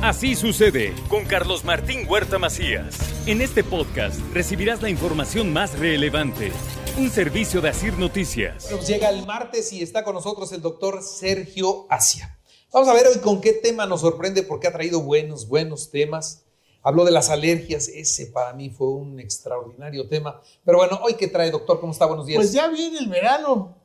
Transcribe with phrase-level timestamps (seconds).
[0.00, 2.96] Así sucede con Carlos Martín Huerta Macías.
[3.26, 6.52] En este podcast recibirás la información más relevante.
[6.98, 8.70] Un servicio de Asir Noticias.
[8.70, 12.38] Nos llega el martes y está con nosotros el doctor Sergio Asia.
[12.72, 16.44] Vamos a ver hoy con qué tema nos sorprende porque ha traído buenos, buenos temas.
[16.82, 20.40] Habló de las alergias, ese para mí fue un extraordinario tema.
[20.64, 22.06] Pero bueno, hoy qué trae, doctor, ¿cómo está?
[22.06, 22.36] Buenos días.
[22.36, 23.76] Pues ya viene el verano.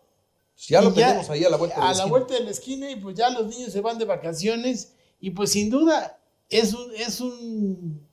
[0.68, 2.06] Ya lo tenemos ahí a la vuelta de la A esquina.
[2.06, 4.93] la vuelta de la esquina y pues ya los niños se van de vacaciones
[5.24, 6.20] y pues sin duda
[6.50, 8.06] es, un, es un,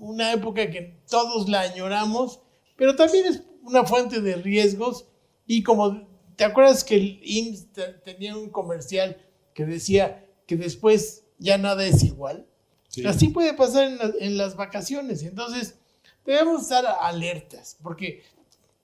[0.00, 2.40] una época que todos la añoramos,
[2.76, 5.04] pero también es una fuente de riesgos
[5.46, 6.06] y como
[6.36, 9.18] te acuerdas que el IMSS te- tenía un comercial
[9.54, 12.46] que decía que después ya nada es igual.
[13.06, 15.22] Así puede pasar en, la- en las vacaciones.
[15.22, 15.74] Entonces,
[16.24, 18.22] debemos estar alertas, porque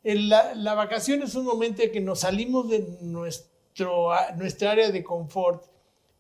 [0.05, 4.91] en la, la vacación es un momento en que nos salimos de nuestro, nuestra área
[4.91, 5.65] de confort,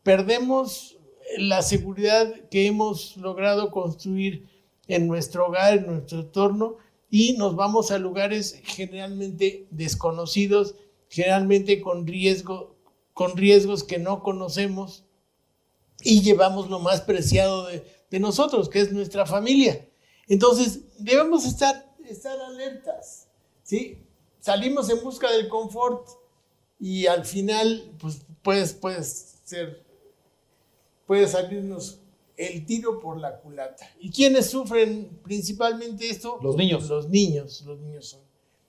[0.02, 0.97] perdemos
[1.36, 4.48] la seguridad que hemos logrado construir
[4.86, 6.76] en nuestro hogar, en nuestro entorno,
[7.10, 10.74] y nos vamos a lugares generalmente desconocidos,
[11.08, 12.76] generalmente con, riesgo,
[13.14, 15.04] con riesgos que no conocemos
[16.02, 19.86] y llevamos lo más preciado de, nosotros, que es nuestra familia.
[20.28, 23.28] Entonces, debemos estar, estar alertas,
[23.62, 23.98] ¿sí?
[24.40, 26.08] Salimos en busca del confort
[26.80, 29.84] y al final, pues, puedes, puedes ser,
[31.08, 32.00] puede salirnos
[32.36, 33.90] el tiro por la culata.
[33.98, 36.38] ¿Y quiénes sufren principalmente esto?
[36.42, 36.88] Los niños.
[36.88, 38.20] Los niños, los niños son.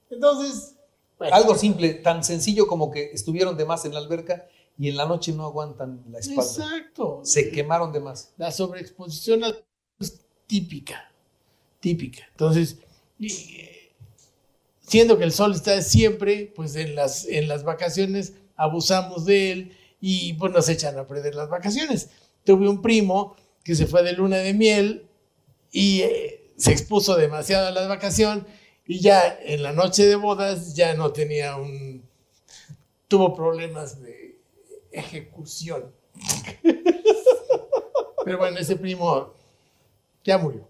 [0.10, 0.76] Entonces,
[1.20, 4.96] bueno, Algo simple, tan sencillo como que estuvieron de más en la alberca y en
[4.96, 6.42] la noche no aguantan la espalda.
[6.42, 7.20] Exacto.
[7.24, 8.34] Se quemaron de más.
[8.38, 9.44] La sobreexposición
[10.00, 11.12] es típica,
[11.82, 12.24] típica.
[12.32, 12.78] Entonces,
[13.20, 13.92] eh,
[14.80, 19.78] siendo que el sol está siempre, pues en las, en las vacaciones abusamos de él
[20.00, 22.10] y pues nos echan a perder las vacaciones.
[22.50, 25.08] Tuve un primo que se fue de luna de miel
[25.72, 28.48] y eh, se expuso demasiado a la vacación
[28.88, 32.04] y ya en la noche de bodas ya no tenía un...
[33.08, 34.40] tuvo problemas de
[34.92, 35.94] ejecución.
[38.26, 39.32] Pero bueno, ese primo
[40.24, 40.68] ya murió.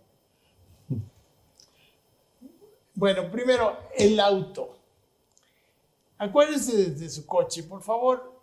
[2.93, 4.77] Bueno, primero, el auto.
[6.17, 8.37] Acuérdense de, de su coche, por favor,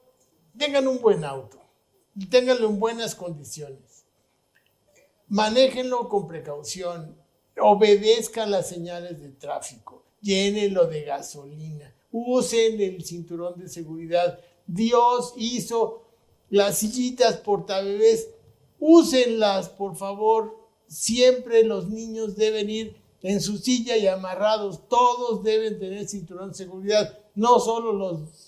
[0.56, 1.65] tengan un buen auto,
[2.24, 4.06] ténganlo en buenas condiciones.
[5.28, 7.16] Manéjenlo con precaución,
[7.60, 14.40] obedezcan las señales de tráfico, llénenlo de gasolina, usen el cinturón de seguridad.
[14.66, 16.06] Dios hizo
[16.48, 18.28] las sillitas portabebés,
[18.78, 20.56] úsenlas, por favor.
[20.86, 24.88] Siempre los niños deben ir en su silla y amarrados.
[24.88, 28.45] Todos deben tener cinturón de seguridad, no solo los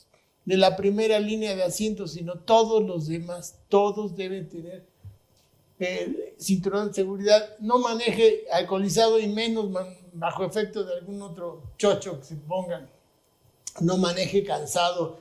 [0.49, 3.59] de la primera línea de asientos, sino todos los demás.
[3.69, 4.83] Todos deben tener
[5.79, 7.55] eh, cinturón de seguridad.
[7.59, 9.67] No maneje alcoholizado y menos
[10.15, 12.89] bajo efecto de algún otro chocho que se pongan.
[13.81, 15.21] No maneje cansado.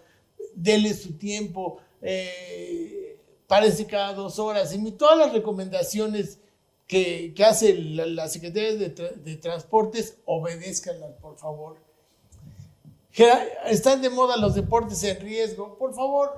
[0.56, 1.82] Dele su tiempo.
[2.02, 4.74] Eh, párese cada dos horas.
[4.74, 6.40] Y todas las recomendaciones
[6.88, 8.90] que, hace la, la Secretaría de,
[9.26, 11.87] de Transportes, obedézcanlas, por favor.
[13.66, 15.76] Están de moda los deportes en riesgo.
[15.78, 16.36] Por favor,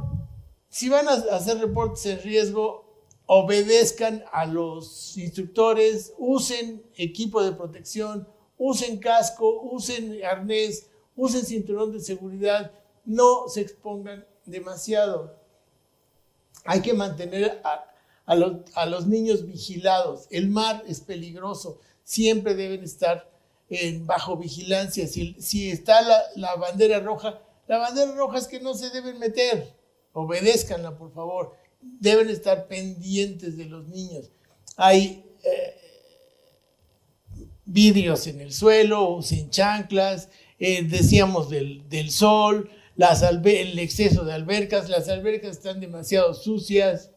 [0.69, 2.85] si van a hacer deportes en riesgo,
[3.25, 11.99] obedezcan a los instructores, usen equipo de protección, usen casco, usen arnés, usen cinturón de
[11.99, 12.71] seguridad,
[13.03, 15.35] no se expongan demasiado.
[16.63, 17.61] Hay que mantener
[18.25, 20.27] a los, a los niños vigilados.
[20.29, 23.29] El mar es peligroso, siempre deben estar
[23.69, 25.07] en bajo vigilancia.
[25.07, 26.01] Si, está
[26.35, 29.73] la, bandera roja, la bandera roja es que no se deben meter.
[30.13, 31.55] Obedézcanla, por favor.
[31.81, 34.31] Deben estar pendientes de los niños.
[34.75, 35.79] Hay eh,
[37.65, 45.07] vidrios en el suelo, usen chanclas, eh, decíamos del, sol, el exceso de albercas, las
[45.07, 47.11] albercas están demasiado sucias,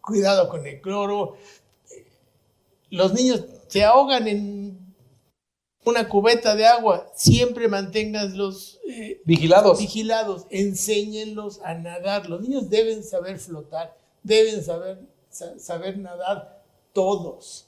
[0.00, 1.36] cuidado con el cloro.
[2.88, 4.85] Los niños se ahogan en
[5.86, 9.78] una cubeta de agua, siempre manténganlos eh, Vigilados.
[9.78, 12.28] vigilados, enséñenlos a nadar.
[12.28, 14.98] Los niños deben saber flotar, deben saber,
[15.30, 16.62] sa- saber nadar
[16.92, 17.66] todos.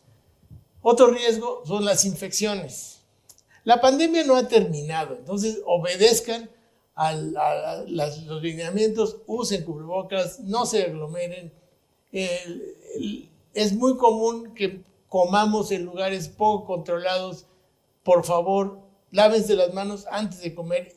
[0.83, 3.01] Otro riesgo son las infecciones.
[3.63, 6.51] La pandemia no ha terminado, entonces obedezcan
[6.97, 11.53] a, a las- los lineamientos, usen cubrebocas, no se aglomeren.
[12.11, 17.45] El- el- es muy común que comamos en lugares poco controlados.
[18.09, 20.97] Por favor, lávense las manos antes de comer.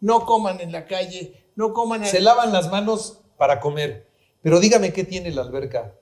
[0.00, 2.04] No coman en la calle, no coman...
[2.04, 4.06] Se lavan las manos para comer.
[4.42, 5.94] Pero dígame qué tiene la alberca.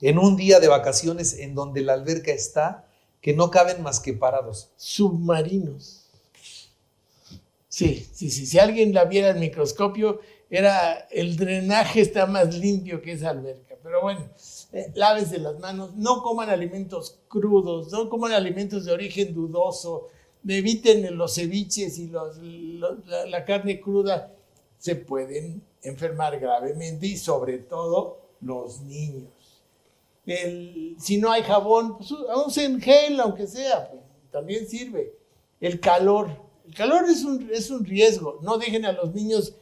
[0.00, 2.88] en un día de vacaciones en donde la alberca está,
[3.20, 4.70] que no caben más que parados.
[4.76, 6.06] Submarinos.
[7.68, 8.46] Sí, sí, sí.
[8.46, 13.65] Si alguien la viera al microscopio, era el drenaje está más limpio que esa alberca.
[13.86, 14.28] Pero bueno,
[14.72, 20.08] eh, lávese las manos, no coman alimentos crudos, no coman alimentos de origen dudoso,
[20.44, 24.34] eviten los ceviches y la, carne cruda.
[24.76, 29.62] Se pueden enfermar gravemente y sobre todo los niños.
[30.98, 32.10] Si no hay jabón, pues
[32.44, 34.02] usen gel, aunque sea, pues,
[34.32, 35.14] también sirve.
[35.60, 36.30] El calor.
[36.66, 38.40] El calor es un riesgo.
[38.42, 39.54] No dejen a los niños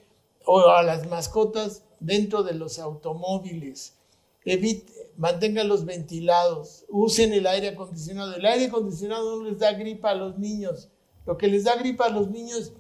[0.47, 3.99] o a las mascotas dentro de los automóviles.
[4.45, 6.85] Evite, manténganlos ventilados.
[6.89, 8.35] Usen el aire acondicionado.
[8.35, 10.89] El aire acondicionado no les da gripa a los niños.
[11.27, 12.73] Lo que les da gripa a los niños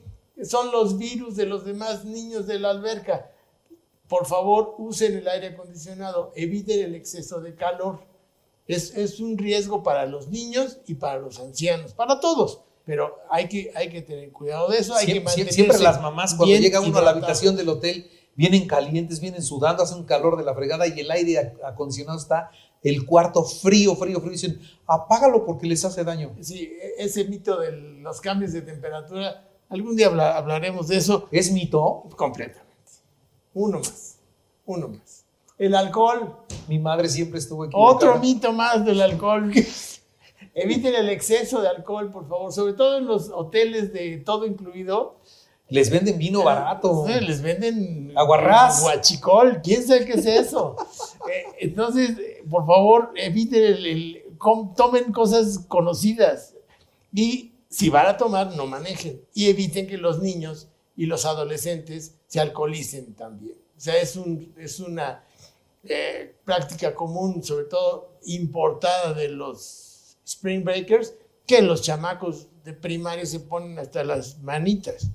[0.43, 3.31] son los virus de los demás niños de la alberca
[4.08, 8.00] por favor, usen el aire acondicionado, eviten el exceso de calor.
[8.67, 12.60] Es, es, un riesgo para los niños y para los ancianos, para todos.
[12.87, 14.94] Pero hay que, hay que tener cuidado de eso.
[14.94, 18.66] Hay siempre, que siempre las mamás, cuando llega uno a la habitación del hotel, vienen
[18.66, 22.50] calientes, vienen sudando, hace un calor de la fregada y el aire acondicionado está
[22.82, 24.32] el cuarto frío, frío, frío.
[24.32, 26.36] Dicen, apágalo porque les hace daño.
[26.40, 31.28] Sí, e, ese mito de los cambios de temperatura, algún día hablaremos de eso.
[31.32, 32.04] ¿Es mito?
[32.16, 32.70] Completamente.
[33.54, 34.19] Uno más.
[34.66, 35.25] Uno más.
[35.56, 36.36] El alcohol.
[36.69, 37.94] Mi madre siempre estuvo equivocada.
[37.94, 39.50] Otro mito más del alcohol.
[40.54, 42.52] Eviten el exceso de alcohol, por favor.
[42.52, 45.16] Sobre todo en los hoteles de todo incluido.
[45.69, 47.06] Les venden vino barato.
[47.08, 48.82] les venden aguarrás.
[48.82, 49.61] Guachicol.
[49.62, 50.76] ¿Quién sabe qué es eso?
[51.25, 52.19] Eh, entonces,
[52.50, 54.22] por favor, eviten el,
[54.76, 56.52] tomen cosas conocidas.
[57.14, 59.22] Y si van a tomar, no manejen.
[59.32, 63.56] Y eviten que los niños y los adolescentes se alcoholicen también.
[63.75, 65.25] O sea, es, un, es una
[65.82, 71.14] eh, práctica común, sobre todo importada de los Spring Breakers,
[71.46, 75.08] que los chamacos de primaria se ponen hasta las manitas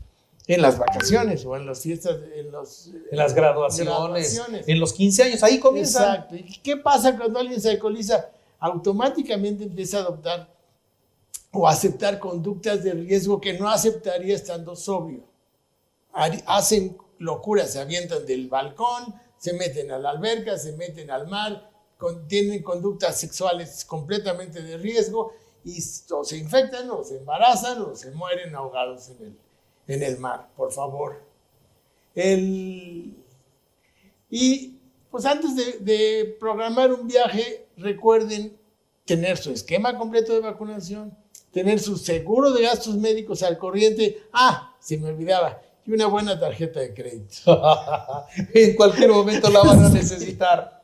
[0.49, 5.23] en las vacaciones o en las fiestas, en, los, en las graduaciones, en los 15
[5.23, 6.15] años, ahí comienza.
[6.15, 6.35] Exacto.
[6.37, 8.31] ¿Y qué pasa cuando alguien se alcoholiza?
[8.59, 10.51] Automáticamente empieza a adoptar
[11.51, 15.23] o aceptar conductas de riesgo que no aceptaría estando sobrio.
[16.47, 21.69] Hacen locuras, se avientan del balcón, se meten a la alberca, se meten al mar,
[22.27, 25.31] tienen conductas sexuales completamente de riesgo
[25.63, 25.77] y
[26.09, 29.37] o se infectan o se embarazan o se mueren ahogados en el,
[29.89, 31.21] en el mar, por favor.
[32.15, 33.15] El,
[34.29, 34.77] y
[35.11, 38.57] pues antes de, de programar un viaje, recuerden
[39.05, 41.17] tener su esquema completo de vacunación,
[41.51, 44.23] tener su seguro de gastos médicos al corriente.
[44.31, 47.61] Ah, se me olvidaba, y una buena tarjeta de crédito.
[48.53, 50.83] en cualquier momento la van a necesitar.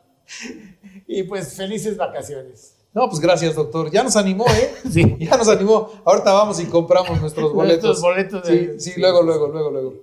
[1.07, 2.74] y pues felices vacaciones.
[2.95, 3.91] No, pues gracias, doctor.
[3.91, 4.73] Ya nos animó, ¿eh?
[4.89, 5.17] Sí.
[5.19, 5.91] Ya nos animó.
[6.05, 8.01] Ahorita vamos y compramos nuestros boletos.
[8.01, 8.79] Nuestros boletos de...
[8.79, 9.93] sí, sí, luego, luego, luego, luego.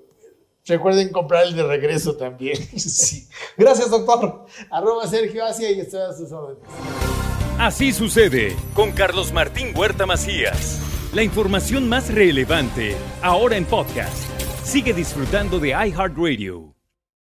[0.66, 2.56] Recuerden comprar el de regreso también.
[2.78, 3.26] Sí.
[3.56, 4.44] Gracias, doctor.
[4.70, 6.62] Arroba Sergio Asia y estoy a sus órdenes.
[7.58, 10.78] Así sucede con Carlos Martín Huerta Macías.
[11.14, 14.28] La información más relevante, ahora en podcast.
[14.64, 16.71] Sigue disfrutando de iHeartRadio.